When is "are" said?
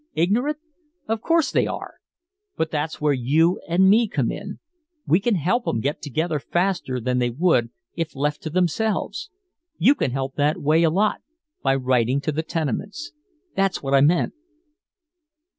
1.67-1.93